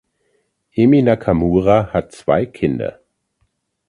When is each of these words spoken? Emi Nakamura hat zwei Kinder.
Emi 0.75 1.03
Nakamura 1.03 1.93
hat 1.93 2.11
zwei 2.11 2.47
Kinder. 2.47 3.01